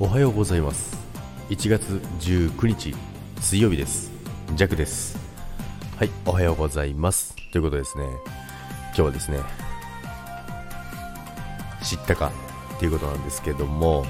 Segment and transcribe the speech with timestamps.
[0.00, 0.96] おはようございます。
[1.50, 2.94] 1月19日
[3.40, 4.12] 水曜日です。
[4.54, 5.18] ジャックです。
[5.96, 7.34] はいおはようございます。
[7.50, 8.04] ということですね。
[8.90, 9.40] 今日はですね
[11.82, 12.30] 知ったか？
[12.76, 14.04] っていうことなんですけども、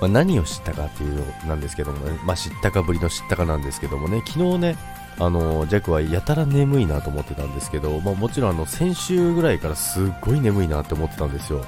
[0.00, 4.22] まあ、何を知ったかっていうのなんですけどもね、まあ、知ったかぶりの知ったかなんですけどもね。
[4.24, 4.76] 昨日ね
[5.18, 11.64] あのジャックはやたら眠いなと思ってたんですけど、まあ、もちろんあの先週ぐらいからすっごい眠いなって思ってたんですよ。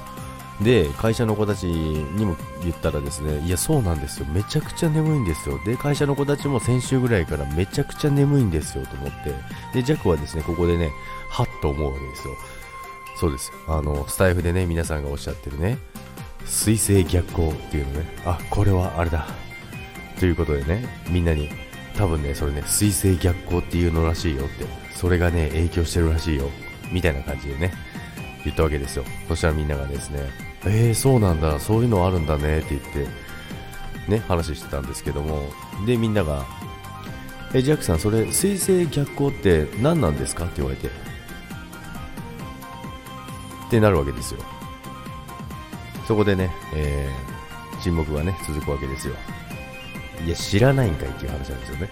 [0.61, 4.25] で会社の子たちにも言ったらですねいやそうなんですよ。
[4.31, 5.59] めちゃくちゃ眠いんですよ。
[5.63, 9.33] で会社の子たちも先週ぐらいからめちゃくちゃ眠いんですよと思って。
[9.73, 10.91] でジャックはですねここでね
[11.29, 12.33] はっと思うわけですよ。
[13.19, 15.77] そうですあのスタイフでね皆さんがおっしゃってるね
[16.45, 18.17] 水星逆行っていうのね。
[18.25, 19.27] あこれはあれだ。
[20.19, 21.49] ということでねみんなに
[21.95, 24.65] 多分ねそれね水星逆行っていうのらしいよって。
[24.95, 26.49] それがね影響してるらしいよ。
[26.91, 27.71] みたいな感じでね
[28.43, 29.05] 言ったわけですよ。
[29.27, 31.59] そしたらみんながですねえー、そうなんだ。
[31.59, 32.59] そういうのあるんだね。
[32.59, 33.07] って言って
[34.11, 35.41] ね話してたんですけども。
[35.85, 36.45] でみんなが
[37.53, 40.45] えジャックさんそれ水星逆行って何なんですか？
[40.45, 40.87] って言われて。
[40.87, 40.89] っ
[43.69, 44.41] てなるわけですよ。
[46.07, 49.15] そこでね、えー、沈黙がね続くわけですよ。
[50.25, 51.09] いや知らないんかい？
[51.09, 51.89] っていう話なんですよね。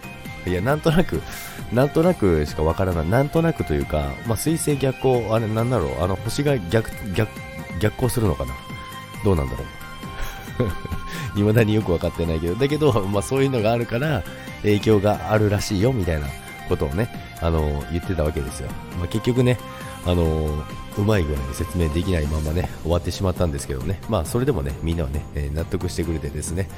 [0.47, 1.21] いやなんとなく
[1.73, 3.09] なんとなくしかわからない。
[3.09, 6.01] なんとなくというか、まあ、水星逆行あれなんだろう？
[6.01, 7.29] あの星が逆逆
[7.79, 8.53] 逆行するのかな？
[9.25, 9.67] どうなんだろう。
[11.35, 12.55] 未だによく分かってないけど。
[12.55, 14.23] だけど、まあ、そういうのがあるから
[14.61, 16.27] 影響があるらしいよみたいな
[16.69, 17.09] ことをね
[17.41, 19.59] あの言ってたわけですよ、まあ、結局ね
[20.05, 20.63] あの
[20.97, 23.99] うまい具合に説明できないままね終わってしまったんですけどね。
[24.07, 26.69] まあそれでもねみんなはね、え、納得してくれてですね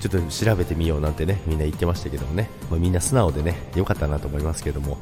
[0.00, 4.96] ちょっと調べてみようなんてねみんな言ってましたけどもね、まあ、みんな素直でね良かったなと思いますけども。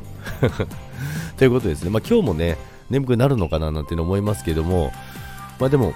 [1.39, 2.59] ということですね、まあ、今日もね
[2.91, 4.93] 眠くなるのかななんて思いますけども。
[5.59, 5.95] まあでも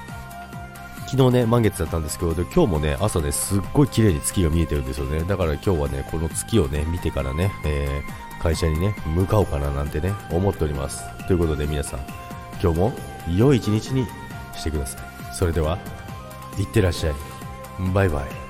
[1.06, 5.20] 昨日ね満月だったんですけど今日もね朝ねすっごい綺麗に月が見えてるんですよね。
[5.20, 11.02] だから今日はねこの月をね見てからね、えー、会社にね向かおうかななんてね思っております。
[11.26, 12.00] ということで皆さん
[12.60, 12.92] 今日も
[13.36, 14.06] 良い一日に
[14.56, 15.34] してください。
[15.34, 15.78] それでは
[16.58, 17.14] いってらっしゃい。
[17.94, 18.45] バイバイ。